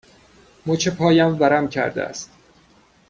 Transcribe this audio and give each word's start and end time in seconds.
مچ 0.65 0.87
پایم 0.87 1.37
ورم 1.41 1.67
کرده 1.67 2.03
است. 2.03 2.31